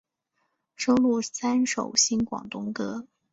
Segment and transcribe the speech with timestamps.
[0.75, 3.05] 收录三首新广东歌。